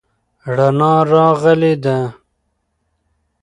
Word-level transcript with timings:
رڼا 0.55 0.93
راغلې 1.11 1.73
ده. 1.83 1.97